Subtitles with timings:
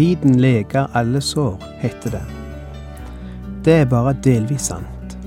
[0.00, 2.22] Tiden leger alle sår, heter det.
[3.64, 5.18] Det er bare delvis sant.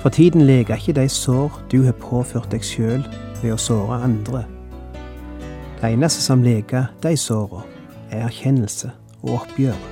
[0.00, 3.06] For tiden leger ikke de sår du har påført deg sjøl
[3.44, 4.42] ved å såre andre.
[5.78, 7.62] Det eneste som leger de såra,
[8.10, 8.90] er erkjennelse
[9.22, 9.91] og oppgjør.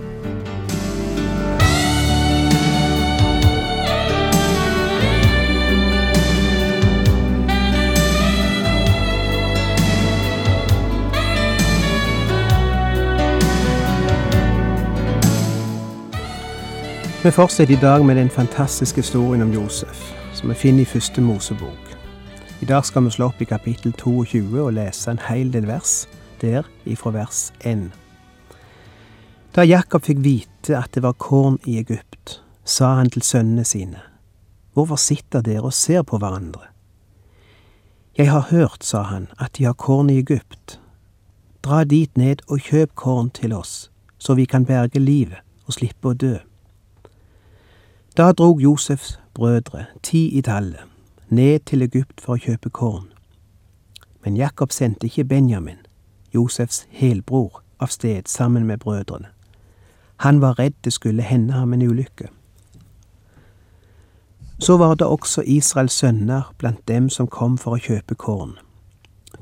[17.23, 21.21] Vi fortsetter i dag med den fantastiske historien om Josef, som vi finner i første
[21.21, 21.91] Mosebok.
[22.61, 26.07] I dag skal vi slå opp i kapittel 22 og lese en hel del vers
[26.41, 27.91] der ifra vers 1.
[29.55, 34.01] Da Jakob fikk vite at det var korn i Egypt, sa han til sønnene sine,
[34.73, 36.73] Hvorfor sitter dere og ser på hverandre?
[38.17, 40.79] Jeg har hørt, sa han, at de har korn i Egypt.
[41.61, 46.09] Dra dit ned og kjøp korn til oss, så vi kan berge livet og slippe
[46.09, 46.39] å dø.
[48.17, 50.79] Da drog Josefs brødre, ti i tallet,
[51.29, 53.05] ned til Egypt for å kjøpe korn.
[54.25, 55.79] Men Jakob sendte ikke Benjamin,
[56.35, 59.31] Josefs helbror, av sted sammen med brødrene.
[60.27, 62.27] Han var redd det skulle hende ham en ulykke.
[64.59, 68.57] Så var det også Israels sønner blant dem som kom for å kjøpe korn,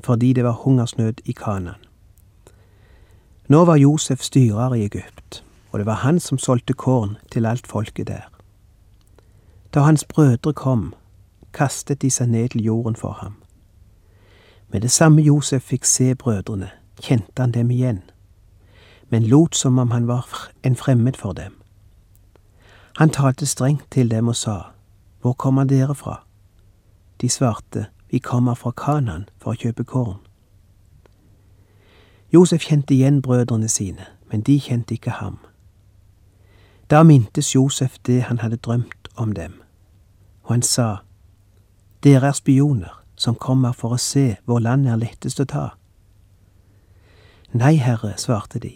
[0.00, 1.82] fordi det var hungersnød i Kanan.
[3.48, 5.42] Nå var Josef styrer i Egypt,
[5.72, 8.29] og det var han som solgte korn til alt folket der.
[9.74, 10.94] Da hans brødre kom,
[11.52, 13.34] kastet de seg ned til jorden for ham.
[14.68, 16.70] Med det samme Josef fikk se brødrene,
[17.02, 18.02] kjente han dem igjen,
[19.08, 21.54] men lot som om han var en fremmed for dem.
[22.96, 24.60] Han talte strengt til dem og sa,
[25.20, 26.24] Hvor kommer dere fra?
[27.20, 30.18] De svarte, Vi kommer fra Kanan for å kjøpe korn.
[32.32, 35.38] Josef kjente igjen brødrene sine, men de kjente ikke ham.
[36.90, 39.62] Da mintes Josef det han hadde drømt om dem,
[40.42, 40.96] og han sa,
[42.02, 45.66] Dere er spioner som kommer for å se hvor landet er lettest å ta.
[47.52, 48.72] Nei, herre, svarte de,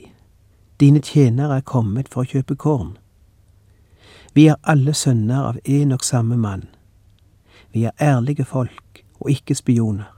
[0.81, 2.93] dine tjenere er kommet for å kjøpe korn.
[4.35, 6.69] Vi er alle sønner av en og samme mann.
[7.73, 10.11] Vi er ærlige folk og ikke spioner.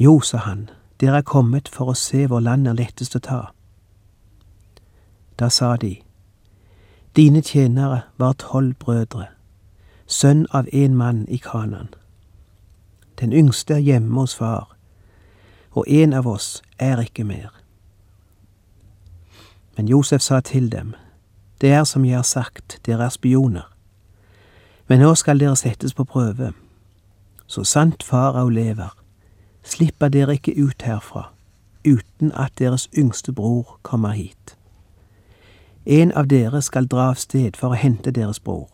[0.00, 0.68] Jo, sa han,
[1.00, 3.42] dere er kommet for å se hvor landet er lettest å ta.
[5.36, 6.03] Da sa de,
[7.16, 9.26] Dine tjenere var tolv brødre,
[10.06, 11.94] sønn av en mann i Kanan.
[13.20, 14.76] Den yngste er hjemme hos far,
[15.70, 17.52] og en av oss er ikke mer.
[19.76, 20.94] Men Josef sa til dem,
[21.60, 23.70] Det er som jeg har sagt, dere er spioner.
[24.88, 26.52] Men nå skal dere settes på prøve.
[27.46, 28.90] Så sant farao lever,
[29.62, 31.30] slipper dere ikke ut herfra
[31.86, 34.56] uten at deres yngste bror kommer hit.
[35.86, 38.70] En av dere skal dra av sted for å hente deres bror,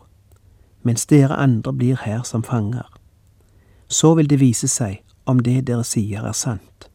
[0.83, 2.87] mens dere andre blir her som fanger.
[3.87, 6.87] Så vil det vise seg om det dere sier er sant.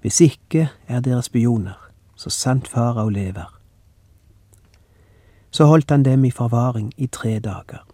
[0.00, 1.76] Hvis ikke er dere spioner,
[2.16, 3.46] så sant farao lever.
[5.50, 7.84] Så holdt han dem i forvaring i tre dager.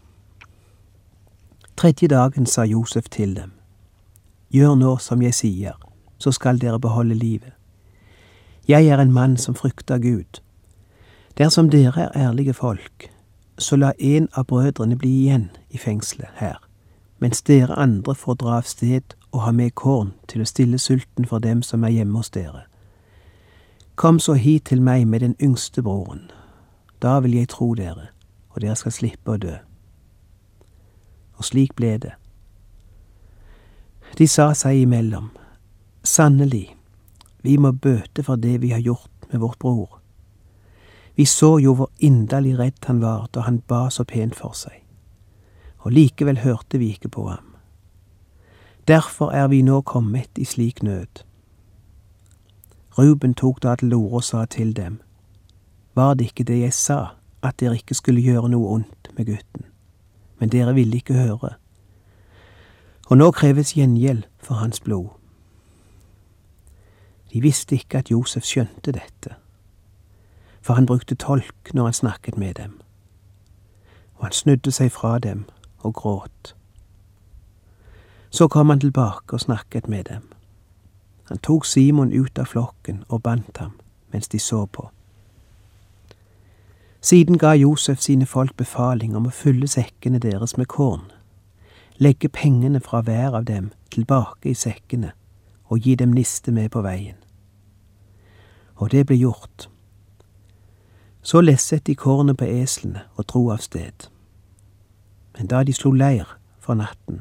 [1.76, 3.52] Tredje dagen sa Josef til dem,
[4.50, 5.74] Gjør nå som jeg sier,
[6.18, 7.52] så skal dere beholde livet.
[8.68, 10.40] Jeg er en mann som frykter Gud.
[11.38, 13.10] Dersom dere er ærlige folk,
[13.58, 16.56] så la en av brødrene bli igjen i fengselet her,
[17.18, 21.28] mens dere andre får dra av sted og ha med korn til å stille sulten
[21.30, 22.64] for dem som er hjemme hos dere.
[23.94, 26.30] Kom så hit til meg med den yngste broren.
[27.02, 28.08] Da vil jeg tro dere,
[28.50, 29.54] og dere skal slippe å dø.
[31.38, 32.12] Og slik ble det.
[34.18, 35.30] De sa seg imellom,
[36.02, 36.74] sannelig,
[37.42, 40.00] vi må bøte for det vi har gjort med vårt bror.
[41.18, 44.76] Vi så jo hvor inderlig redd han var da han ba så pent for seg,
[45.82, 47.56] og likevel hørte vi ikke på ham.
[48.86, 51.24] Derfor er vi nå kommet i slik nød.
[52.98, 55.00] Ruben tok da til orde og sa til dem,
[55.94, 59.66] Var det ikke det jeg sa, at dere ikke skulle gjøre noe ondt med gutten?
[60.38, 61.54] Men dere ville ikke høre.
[63.10, 65.08] Og nå kreves gjengjeld for hans blod.
[67.32, 69.34] De visste ikke at Josef skjønte dette,
[70.62, 72.80] for han brukte tolk når han snakket med dem,
[74.16, 75.44] og han snudde seg fra dem
[75.78, 76.54] og gråt.
[78.30, 80.22] Så kom han tilbake og snakket med dem.
[81.28, 83.72] Han tok Simon ut av flokken og bandt ham
[84.12, 84.88] mens de så på.
[87.00, 91.04] Siden ga Josef sine folk befaling om å fylle sekkene deres med korn,
[91.98, 95.12] legge pengene fra hver av dem tilbake i sekkene
[95.68, 97.16] og gi dem niste med på veien.
[98.76, 99.68] Og det ble gjort.
[101.28, 104.06] Så lesset de kornet på eslene og dro av sted.
[105.36, 106.30] Men da de slo leir
[106.64, 107.18] for natten,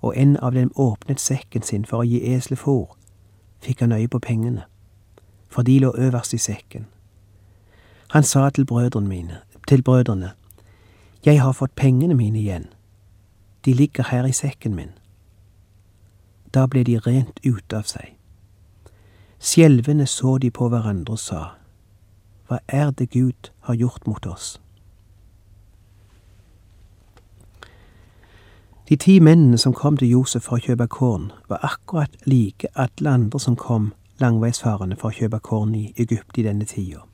[0.00, 2.94] og en av dem åpnet sekken sin for å gi eselet fôr,
[3.60, 4.64] fikk han øye på pengene,
[5.52, 6.88] for de lå øverst i sekken.
[8.16, 10.32] Han sa til brødrene mine, til brødrene,
[11.24, 12.66] Jeg har fått pengene mine igjen,
[13.64, 14.96] de ligger her i sekken min.
[16.54, 18.16] Da ble de rent ute av seg.
[19.38, 21.59] Skjelvende så de på hverandre og sa,
[22.50, 24.60] Hva er det Gud har gjort mot oss?
[28.88, 33.12] De ti mennene som kom til Josef for å kjøpe korn, var akkurat like alle
[33.12, 37.04] andre som kom langveisfarende for å kjøpe korn i Egypt i denne tida,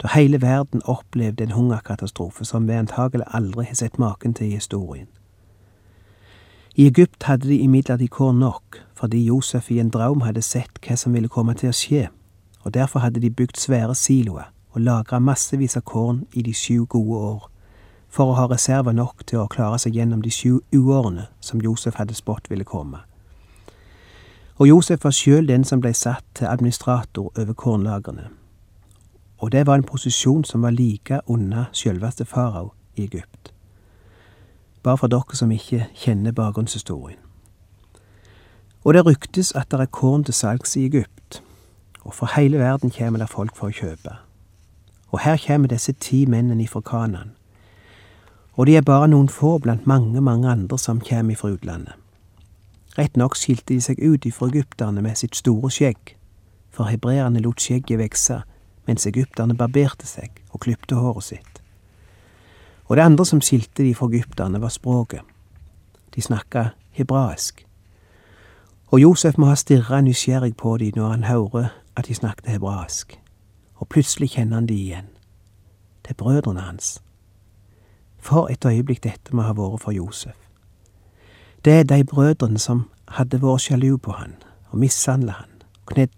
[0.00, 4.56] da hele verden opplevde en hungerkatastrofe som vi antagelig aldri har sett maken til i
[4.62, 5.10] historien.
[6.72, 10.96] I Egypt hadde de imidlertid korn nok, fordi Josef i en drøm hadde sett hva
[10.96, 12.06] som ville komme til å skje,
[12.64, 16.84] og derfor hadde de bygd svære siloer og lagra massevis av korn i de sju
[16.84, 17.46] gode år
[18.10, 21.98] for å ha reserver nok til å klare seg gjennom de sju uårene som Josef
[22.00, 23.04] hadde spådd ville komme.
[24.58, 28.28] Og Josef var sjøl den som ble satt til administrator over kornlagrene.
[29.40, 33.54] Og det var en posisjon som var like unna sjølveste farao i Egypt.
[34.82, 37.18] Bare for dere som ikke kjenner bakgrunnshistorien.
[38.84, 41.42] Og det ryktes at det er korn til salgs i Egypt,
[42.00, 44.16] og for hele verden kommer det folk for å kjøpe.
[45.10, 47.32] Og her kommer disse ti mennene ifra Kanan,
[48.52, 51.94] og de er bare noen få blant mange, mange andre som kommer ifra utlandet.
[52.98, 56.16] Rett nok skilte de seg ut ifra egypterne med sitt store skjegg,
[56.70, 58.42] for hebreerne lot skjegget vokse,
[58.86, 61.62] mens egypterne barberte seg og klipte håret sitt.
[62.90, 65.22] Og det andre som skilte de fra egypterne, var språket.
[66.14, 67.64] De snakka hebraisk.
[68.90, 73.14] Og Josef må ha stirra nysgjerrig på de når han hører at de snakket hebraisk,
[73.80, 75.08] og plutselig kjenner han de igjen.
[76.04, 77.02] Det er brødrene hans.
[78.18, 80.36] For et øyeblikk dette må ha vært for Josef.
[81.64, 84.36] Det er de brødrene som hadde vært sjalu på han
[84.70, 85.48] og mishandla han,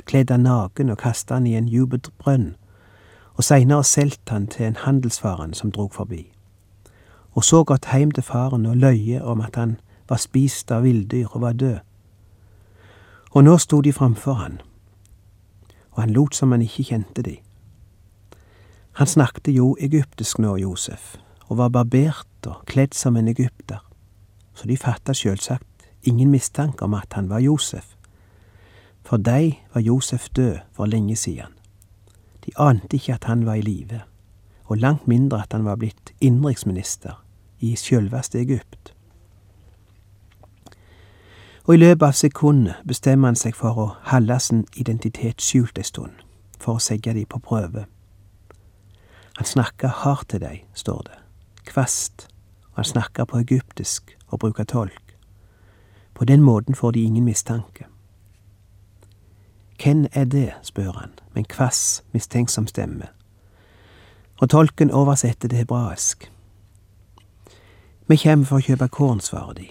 [0.07, 2.55] kledd han naken og kasta han i en djup brønn,
[3.35, 6.27] og seinere solgt han til en handelsfaren som drog forbi.
[7.33, 9.79] Og så gått heim til faren og løye om at han
[10.09, 11.79] var spist av villdyr og var død.
[13.33, 14.61] Og nå sto de framfor han,
[15.93, 17.39] og han lot som han ikke kjente de.
[18.93, 21.17] Han snakket jo egyptisk nå, Josef,
[21.49, 23.81] og var barbert og kledd som en egypter,
[24.55, 27.95] så de fatta sjølsagt ingen mistanke om at han var Josef.
[29.03, 31.53] For dei var Josef død for lenge siden.
[32.45, 34.01] De ante ikke at han var i live,
[34.65, 37.25] og langt mindre at han var blitt innenriksminister
[37.61, 38.95] i sjølveste Egypt.
[41.65, 45.87] Og i løpet av sekundet bestemmer han seg for å holde sin identitet skjult ei
[45.87, 46.13] stund,
[46.59, 47.87] for å sette de på prøve.
[49.37, 51.23] Han snakker hardt til deg, står det
[51.73, 52.29] kvast,
[52.73, 55.17] og han snakker på egyptisk og bruker tolk.
[56.15, 57.87] På den måten får de ingen mistanke.
[59.83, 63.09] Hvem er det, spør han, med en kvass, mistenksom stemme.
[64.41, 66.31] Og tolken oversetter det hebraisk.
[68.07, 69.69] Vi kommer for å kjøpe korn, svarer de.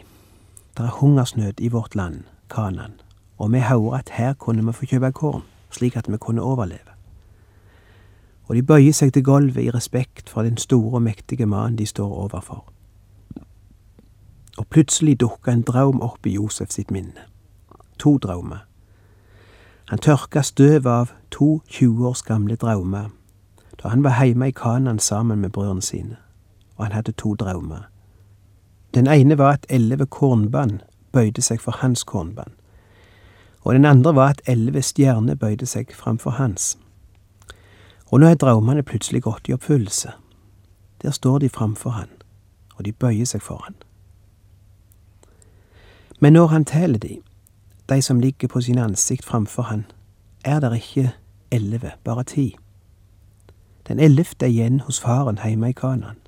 [0.77, 2.99] Det er hungersnød i vårt land, Kanan,
[3.37, 6.90] og vi hører at her kunne vi få kjøpe korn, slik at vi kunne overleve
[8.51, 11.86] og de bøyer seg til gulvet i respekt for den store og mektige mannen de
[11.86, 12.65] står overfor.
[14.58, 17.24] Og plutselig dukka en draum opp i Josef sitt minne.
[18.00, 18.65] To draumer.
[19.88, 23.08] Han tørka støv av to 20 års gamle draumer
[23.79, 26.17] da han var hjemme i Kanan sammen med brødrene sine,
[26.75, 27.88] og han hadde to draumer.
[28.93, 30.79] Den ene var at elleve kornband
[31.12, 32.51] bøyde seg for hans kornband,
[33.62, 36.77] og den andre var at elleve stjerner bøyde seg framfor hans.
[38.11, 40.11] Og nå er drømmene plutselig gått i oppfyllelse.
[41.01, 42.09] Der står de framfor han,
[42.75, 43.75] og de bøyer seg for han.
[46.19, 47.21] Men når han teller de,
[47.89, 49.85] de som ligger på sin ansikt framfor han,
[50.45, 51.11] er der ikke
[51.51, 52.55] elleve, bare ti.
[53.87, 56.19] Den ellevte er igjen hos faren hjemme i Kanan.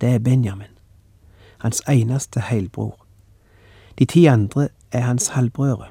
[0.00, 0.74] Det er Benjamin,
[1.58, 3.06] hans eneste heilbror.
[3.98, 5.86] De ti andre er hans halvbrødre.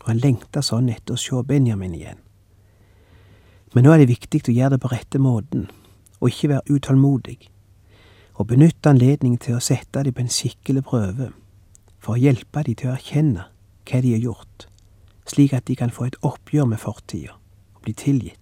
[0.00, 2.18] og han lengta sånn etter å se Benjamin igjen.
[3.74, 5.68] Men nå er det viktig å gjøre det på rette måten,
[6.18, 7.38] og ikke være utålmodig,
[8.34, 11.30] og benytte anledningen til å sette dem på en skikkelig prøve,
[12.00, 13.46] for å hjelpe dem til å erkjenne
[13.86, 14.66] hva de har gjort,
[15.28, 17.36] slik at de kan få et oppgjør med fortida
[17.76, 18.36] og bli tilgitt.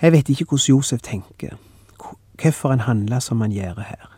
[0.00, 1.58] Jeg vet ikke hvordan Josef tenker,
[2.40, 4.08] hvorfor han handler som han gjør her,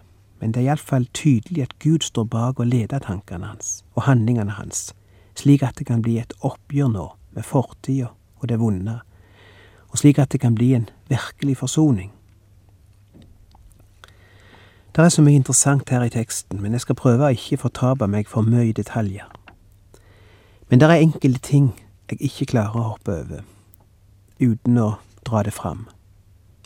[0.41, 4.55] men det er iallfall tydelig at Gud står bak og leder tankene hans og handlingene
[4.55, 4.93] hans,
[5.35, 8.13] slik at det kan bli et oppgjør nå med fortida
[8.45, 8.99] og det vonde,
[9.89, 12.13] og slik at det kan bli en virkelig forsoning.
[14.97, 18.07] Det er så mye interessant her i teksten, men jeg skal prøve å ikke fortape
[18.07, 19.27] meg for mye detaljer.
[20.71, 21.73] Men det er enkelte ting
[22.11, 23.43] jeg ikke klarer å hoppe over,
[24.39, 24.93] uten å
[25.27, 25.89] dra det fram.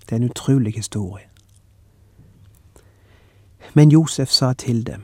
[0.02, 1.28] Det er en utrolig historie.
[3.74, 5.02] Men Josef sa til dem,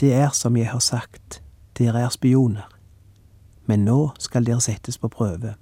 [0.00, 1.42] Det er som jeg har sagt,
[1.78, 2.68] dere er spioner,
[3.66, 5.54] men nå skal dere settes på prøve.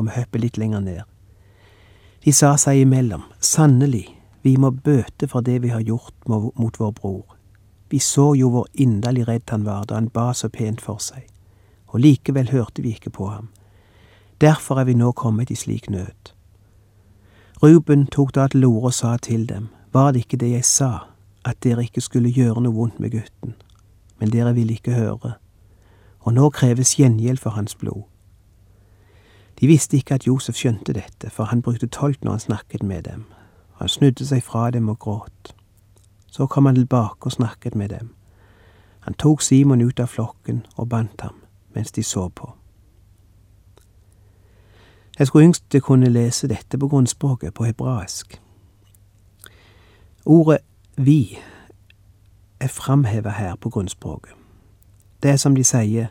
[0.00, 1.02] Og vi hopper litt lenger ned.
[2.24, 4.06] De sa seg imellom, sannelig,
[4.40, 7.36] vi må bøte for det vi har gjort mot vår bror.
[7.92, 11.26] Vi så jo hvor inderlig redd han var da han ba så pent for seg,
[11.92, 13.48] og likevel hørte vi ikke på ham.
[14.40, 16.32] Derfor er vi nå kommet i slik nød.
[17.60, 20.92] Ruben tok da til orde og sa til dem, var det ikke det jeg sa,
[21.44, 23.56] at dere ikke skulle gjøre noe vondt med gutten,
[24.20, 25.34] men dere ville ikke høre,
[26.20, 28.09] og nå kreves gjengjeld for hans blod.
[29.60, 33.02] De visste ikke at Josef skjønte dette, for han brukte tolk når han snakket med
[33.02, 33.24] dem.
[33.80, 35.54] Han snudde seg fra dem og gråt.
[36.26, 38.14] Så kom han tilbake og snakket med dem.
[39.00, 41.36] Han tok Simon ut av flokken og bandt ham
[41.74, 42.52] mens de så på.
[45.18, 48.40] Jeg skulle yngst kunne lese dette på grunnspråket, på hebraisk.
[50.24, 50.58] Ordet
[50.96, 51.38] vi
[52.60, 54.32] er framheva her på grunnspråket.
[55.22, 56.06] Det er som de sier,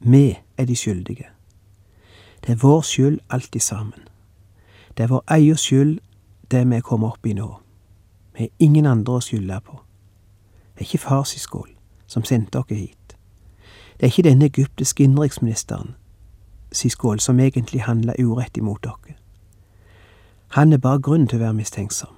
[0.00, 1.37] vi er de skyldige.
[2.44, 4.08] Det er vår skyld alltid sammen.
[4.96, 5.98] Det er vår egen skyld
[6.50, 7.60] det vi er kommet opp i nå.
[8.34, 9.80] Vi har ingen andre å skylde på.
[10.74, 11.68] Det er ikke fars skål
[12.06, 13.16] som sendte dere hit.
[13.98, 15.94] Det er ikke denne egyptiske innenriksministeren
[16.72, 19.16] si skål som egentlig handler urett imot dere.
[20.48, 22.14] Han er bare grunn til å være mistenksom.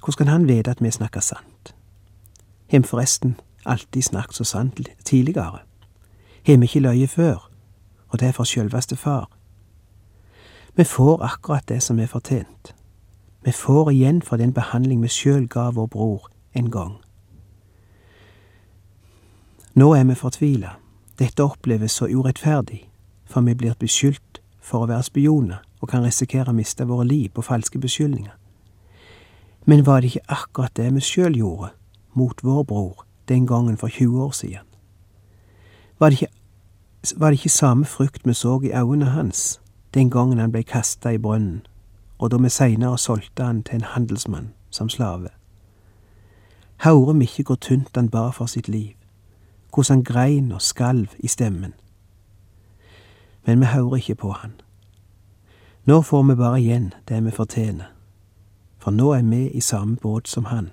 [0.00, 1.74] Hvordan kan han vite at vi snakker sant?
[2.70, 5.62] Har vi forresten alltid snakket så sant tidligere?
[6.46, 7.50] Har vi ikke løyet før,
[8.08, 9.28] og det er for sjølveste far?
[10.74, 12.74] Vi får akkurat det som er fortjent.
[13.44, 16.94] Vi får igjen for den behandling vi sjøl ga vår bror en gang.
[19.74, 20.76] Nå er vi fortvila.
[21.18, 22.86] Dette oppleves så urettferdig
[23.24, 27.30] for vi blir beskyldt for å være spioner og kan risikere å miste våre liv
[27.34, 28.32] på falske beskyldninger.
[29.64, 31.72] Men var det ikke akkurat det vi sjøl gjorde
[32.16, 34.68] mot vår bror den gangen for 20 år siden?
[35.98, 36.32] Var det, ikke,
[37.16, 39.61] var det ikke samme frykt vi så i øynene hans
[39.94, 41.66] den gangen han ble kasta i brønnen,
[42.18, 45.28] og da vi seinere solgte han til en handelsmann som slave?
[46.84, 48.94] Hører vi ikke hvor tynt han bar for sitt liv,
[49.74, 51.74] hvordan han grein og skalv i stemmen?
[53.44, 54.52] men vi hører ikke på han.
[55.84, 57.90] Nå får vi bare igjen det vi fortjener,
[58.78, 60.70] for nå er vi i samme båt som han.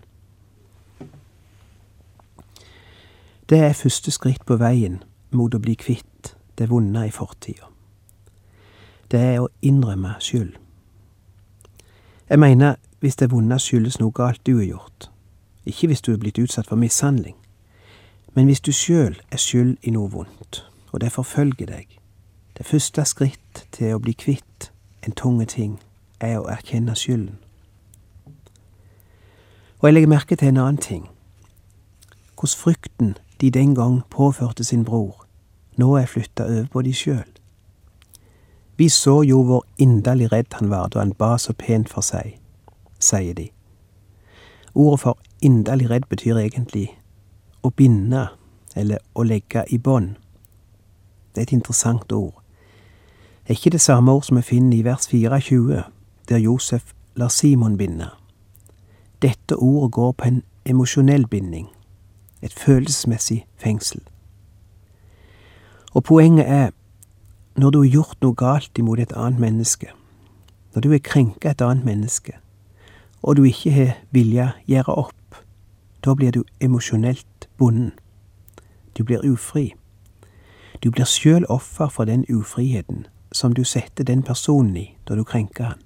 [3.49, 7.68] Det er første skritt på veien mot å bli kvitt det vonde i fortida.
[9.11, 10.53] Det er å innrømme skyld.
[12.29, 15.09] Jeg mener hvis det vonde skyldes noe galt du har gjort,
[15.65, 17.35] ikke hvis du er blitt utsatt for mishandling,
[18.35, 20.61] men hvis du sjøl er skyld i noe vondt,
[20.91, 21.87] og det forfølger deg,
[22.57, 24.69] det første skritt til å bli kvitt
[25.07, 25.79] en tunge ting,
[26.19, 27.39] er å erkjenne skylden.
[29.79, 31.07] Og jeg legger merke til en annen ting.
[32.35, 35.25] Hvordan frykten de den gang påførte sin bror,
[35.77, 37.38] nå er flytta over på de sjøl.
[38.79, 42.37] Vi så jo hvor inderlig redd han var da han ba så pent for seg,
[42.99, 43.49] sier de.
[44.73, 46.87] Ordet for inderlig redd betyr egentlig
[47.61, 48.29] å binde
[48.79, 50.15] eller å legge i bånd.
[51.35, 52.39] Det er et interessant ord
[53.49, 55.83] er ikke det samme ord som vi finner i vers 24,
[56.29, 58.09] der Josef lar Simon binde.
[59.21, 61.67] Dette ordet går på en emosjonell binding,
[62.41, 64.01] et følelsesmessig fengsel.
[65.93, 66.69] Og poenget er,
[67.55, 69.89] når du har gjort noe galt imot et annet menneske,
[70.75, 72.37] når du har krenka et annet menneske,
[73.21, 75.41] og du ikke har vilja gjøre opp,
[76.05, 77.91] da blir du emosjonelt bonden.
[78.97, 79.73] Du blir ufri.
[80.83, 85.23] Du blir sjøl offer for den ufriheten som du setter den personen i da du
[85.23, 85.81] krenker han.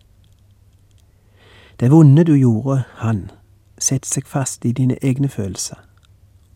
[1.79, 3.31] Det vonde du gjorde han,
[3.77, 5.81] setter seg fast i dine egne følelser,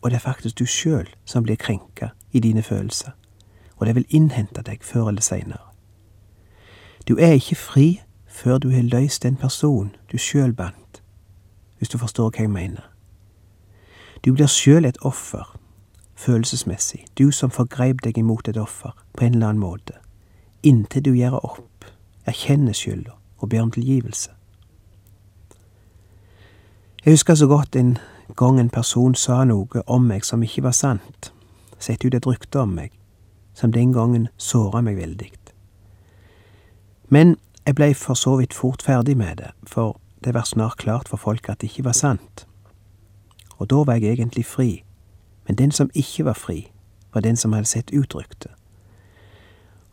[0.00, 3.12] og det er faktisk du sjøl som blir krenka i dine følelser,
[3.78, 5.68] og det vil innhente deg før eller seinere.
[7.08, 11.02] Du er ikke fri før du har løst den person du sjøl bandt,
[11.78, 12.84] hvis du forstår hva jeg mener.
[14.24, 15.58] Du blir sjøl et offer,
[16.14, 19.94] følelsesmessig, du som forgreip deg imot et offer på en eller annen måte,
[20.62, 21.86] inntil du gjør opp,
[22.26, 24.30] erkjenner skylda og ber om tilgivelse.
[27.04, 27.98] Jeg husker så godt en
[28.36, 31.32] gang en person sa noe om meg som ikke var sant,
[31.78, 32.97] sette ut et rykte om meg,
[33.58, 35.32] som den gangen såra meg veldig.
[37.08, 37.36] Men
[37.66, 41.16] jeg blei for så vidt fort ferdig med det, for det var snart klart for
[41.16, 42.46] folk at det ikke var sant.
[43.58, 44.84] Og da var jeg egentlig fri,
[45.46, 46.70] men den som ikke var fri,
[47.14, 48.52] var den som hadde sett utrykte.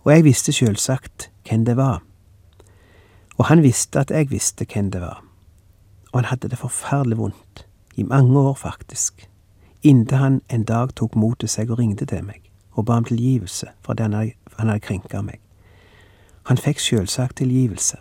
[0.05, 2.03] Og jeg visste sjølsagt hvem det var.
[3.37, 5.23] Og han visste at jeg visste hvem det var.
[6.13, 9.29] Og han hadde det forferdelig vondt, i mange år faktisk,
[9.83, 12.44] inntil han en dag tok mot seg og ringte til meg
[12.75, 14.15] og ba om tilgivelse for det han
[14.59, 15.39] hadde, krenka meg.
[16.45, 17.97] Han fikk sjølsagt tilgivelse,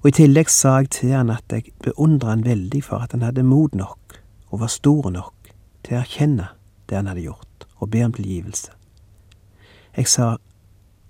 [0.00, 3.26] og i tillegg sa jeg til han at jeg beundra han veldig for at han
[3.26, 4.20] hadde mod nok
[4.50, 5.50] og var stor nok
[5.84, 6.48] til å erkjenne
[6.88, 8.72] det han hadde gjort, og be om tilgivelse.
[9.96, 10.36] Jeg sa,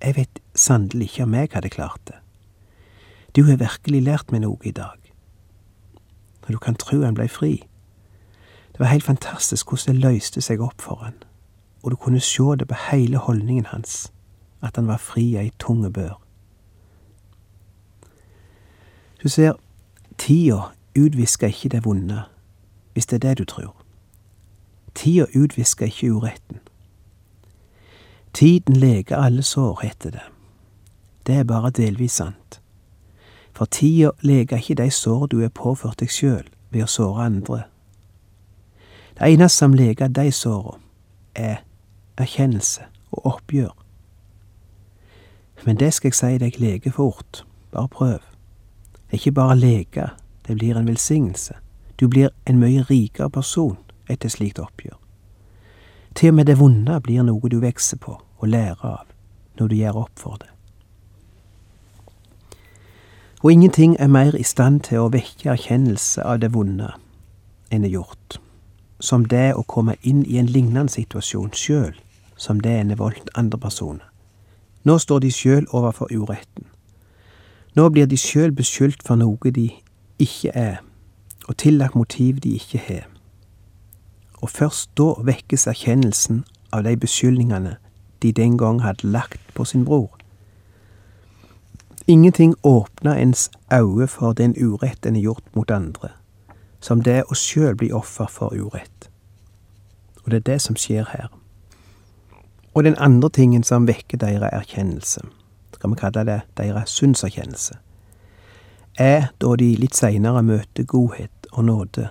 [0.03, 2.19] jeg vet sannelig ikke om jeg hadde klart det.
[3.37, 4.99] Du har virkelig lært meg noe i dag.
[6.43, 7.53] Og du kan tro han blei fri.
[8.73, 11.15] Det var helt fantastisk hvordan det løyste seg opp for han,
[11.83, 14.13] og du kunne sjå det på heile holdningen hans,
[14.63, 16.21] at han var fri ei tunge bør.
[19.23, 19.53] Du ser,
[20.19, 20.61] tida
[20.99, 22.23] utvisker ikke det vonde,
[22.93, 23.77] hvis det er det du tror.
[24.95, 26.59] Tida utvisker ikke uretten.
[28.33, 30.23] Tiden leger alle sår, heter det.
[31.26, 32.61] Det er bare delvis sant.
[33.52, 37.63] For tida leger ikke de sår du er påført deg sjøl ved å såre andre.
[39.19, 40.78] Det eneste som leger de såra,
[41.35, 41.61] er
[42.21, 43.75] erkjennelse og oppgjør.
[45.65, 48.19] Men det skal jeg si deg lege fort, bare prøv.
[49.11, 50.09] Det ikke bare leke,
[50.47, 51.54] det blir en velsignelse.
[52.00, 53.76] Du blir en mye rikere person
[54.09, 54.97] etter slikt oppgjør.
[56.15, 59.06] Til og med det vonde blir noe du vokser på og lærer av
[59.59, 60.49] når du gjør opp for det.
[63.43, 66.91] Og ingenting er mer i stand til å vekke erkjennelse av det vonde
[67.71, 68.41] enn er gjort,
[69.00, 71.95] som det å komme inn i en lignende situasjon sjøl
[72.41, 74.07] som det ene voldt andre personer.
[74.85, 76.65] Nå står de sjøl overfor uretten.
[77.76, 79.69] Nå blir de sjøl beskyldt for noe de
[80.19, 80.81] ikke er,
[81.49, 83.05] og tillagt motiv de ikke har.
[84.41, 87.76] Og først da vekkes erkjennelsen av de beskyldningene
[88.23, 90.17] de den gang hadde lagt på sin bror.
[92.07, 96.09] Ingenting åpna ens øyne for den urett en er gjort mot andre,
[96.81, 99.11] som det å sjøl bli offer for urett.
[100.25, 101.29] Og det er det som skjer her.
[102.75, 105.26] Og den andre tingen som vekker deres erkjennelse
[105.75, 107.75] skal vi kalle det deres synserkjennelse,
[108.99, 112.11] er da de litt seinere møter godhet og nåde.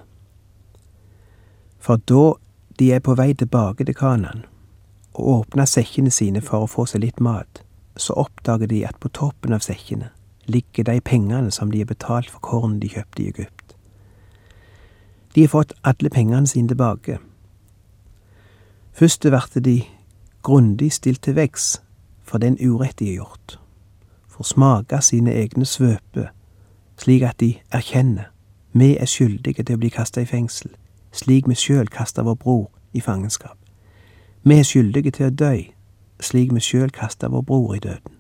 [1.80, 2.34] For da
[2.80, 4.46] de er på vei tilbake til Kanan
[5.14, 7.62] og åpner sekkene sine for å få seg litt mat,
[8.00, 10.10] så oppdager de at på toppen av sekkene
[10.50, 13.76] ligger de pengene som de har betalt for kornet de kjøpte i Egypt.
[15.36, 17.20] De har fått alle pengene sine tilbake.
[18.98, 19.78] Først ble de
[20.44, 21.82] grundig stilt til veggs
[22.24, 23.60] for den urett de har gjort,
[24.28, 26.30] for smake sine egne svøper,
[26.98, 28.30] slik at de erkjenner
[28.72, 30.70] vi er skyldige til å bli kasta i fengsel,
[31.12, 33.58] slik vi sjøl kasta vår bror i fangenskap.
[34.44, 35.54] Vi er skyldige til å dø,
[36.22, 38.16] slik vi sjøl kasta vår bror i døden.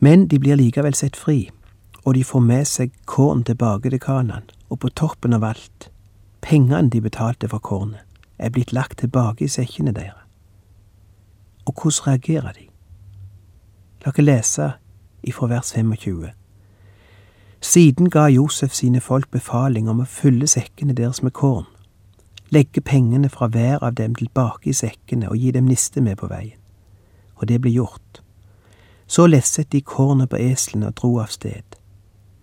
[0.00, 1.50] Men de blir likevel sett fri,
[2.04, 5.88] og de får med seg korn tilbake til Kanan, og på toppen av alt,
[6.42, 8.02] pengene de betalte for kornet,
[8.44, 10.20] er blitt lagt tilbake i sekkene deres.
[11.66, 12.66] Og hvordan reagerer de?
[14.04, 14.72] La oss lese
[15.22, 16.30] ifra vers 25.
[17.60, 21.64] Siden ga Josef sine folk befaling om å fylle sekkene deres med korn,
[22.52, 26.28] legge pengene fra hver av dem tilbake i sekkene og gi dem niste med på
[26.28, 26.60] veien.
[27.40, 28.20] Og det ble gjort.
[29.06, 31.64] Så lesset de kornet på eslene og dro av sted.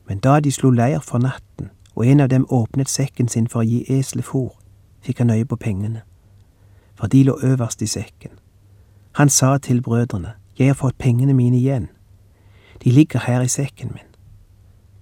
[0.08, 3.62] Men da de slo leir for natten, og en av dem åpnet sekken sin for
[3.62, 4.56] å gi eselet fôr,
[5.02, 6.02] fikk han øye på pengene,
[6.96, 8.32] for de lå øverst i sekken.
[9.12, 11.90] Han sa til brødrene, Jeg har fått pengene mine igjen.
[12.84, 14.08] De ligger her i sekken min.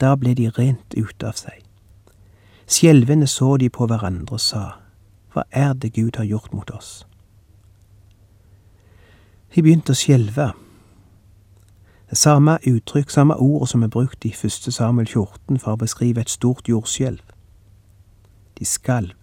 [0.01, 1.63] Da ble de rent ute av seg.
[2.67, 4.63] Skjelvende så de på hverandre og sa,
[5.33, 7.05] Hva er det Gud har gjort mot oss?
[9.55, 10.51] De begynte å skjelve.
[12.09, 16.21] Det samme uttrykk, samme ord som er brukt i første Samuel 14 for å beskrive
[16.21, 17.21] et stort jordskjelv.
[18.59, 19.13] De skalv.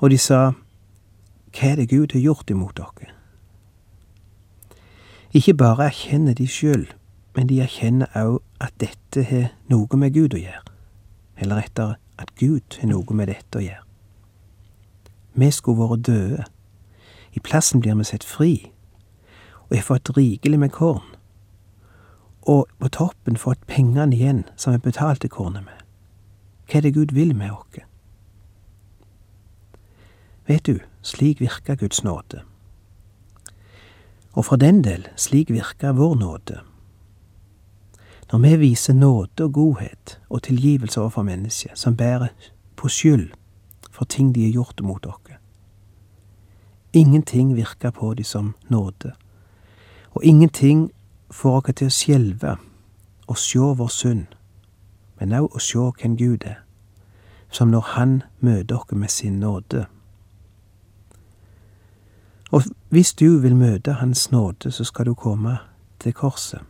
[0.00, 0.52] Og de sa,
[1.52, 3.12] hva er det Gud har gjort imot dere?
[5.36, 6.86] Ikke bare erkjenner de sjøl,
[7.36, 10.72] men de erkjenner òg at dette har noe med Gud å gjøre.
[11.36, 13.84] Eller rettere, at Gud har noe med dette å gjøre.
[15.34, 16.48] Vi skulle vært døde.
[17.36, 18.72] I plassen blir vi sett fri,
[19.68, 21.06] og har fått rikelig med korn.
[22.48, 25.86] Og på toppen fått pengene igjen som vi betalte kornet med.
[26.66, 27.89] Hva er det Gud vil med oss?
[30.50, 32.40] Vet du, slik virker Guds nåde.
[34.32, 36.56] Og for den del, slik virker vår nåde.
[38.32, 42.28] Når vi viser nåde og godhet og tilgivelse overfor mennesker som bærer
[42.76, 43.30] på skyld
[43.90, 45.30] for ting de har gjort mot oss.
[46.92, 49.12] Ingenting virker på de som nåde,
[50.10, 50.90] og ingenting
[51.30, 52.56] får oss til å skjelve
[53.26, 54.26] og se vår synd,
[55.20, 56.58] men òg å se hvem Gud er,
[57.50, 59.86] som når Han møter oss med sin nåde.
[62.50, 65.58] Og hvis du vil møte Hans nåde, så skal du komme
[65.98, 66.60] til korset,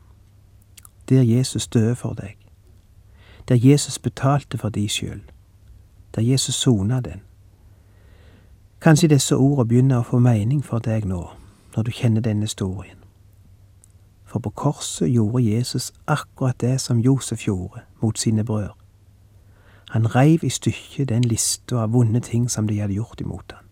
[1.09, 2.37] der Jesus døde for deg,
[3.49, 5.21] der Jesus betalte for din skyld,
[6.14, 7.21] der Jesus sona den.
[8.81, 11.31] Kanskje disse ordene begynner å få mening for deg nå,
[11.77, 12.97] når du kjenner denne historien.
[14.25, 18.77] For på korset gjorde Jesus akkurat det som Josef gjorde mot sine brødre.
[19.90, 23.69] Han reiv i stykker den lista av vonde ting som de hadde gjort imot ham.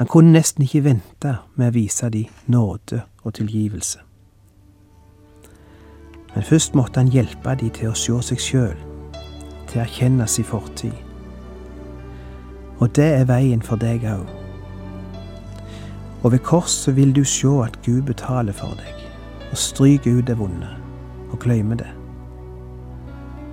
[0.00, 3.98] Han kunne nesten ikke vente med å vise de nåde og tilgivelse.
[6.32, 8.78] Men først måtte han hjelpe de til å se seg sjøl,
[9.68, 10.94] til å erkjenne sin fortid.
[12.78, 14.24] Og det er veien for deg òg.
[16.22, 19.04] Og ved korset vil du se at Gud betaler for deg,
[19.50, 20.72] og stryker ut det vonde,
[21.28, 21.92] og glemmer det.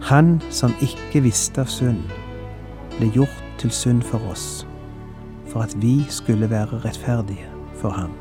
[0.08, 2.08] Han som ikke visste av synd,
[2.96, 4.64] ble gjort til synd for oss
[5.58, 7.48] for at vi skulle være rettferdige
[7.82, 8.12] for ham.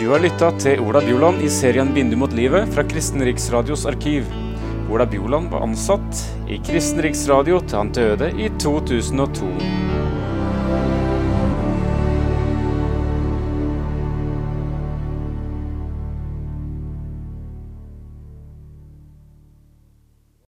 [0.00, 4.49] Du har lytta til Ola Bjoland i serien 'Vindu mot livet' fra Kristen Riksradios arkiv.
[4.90, 9.79] Ola Bjoland var ansatt i Kristen Riksradio til han døde i 2002.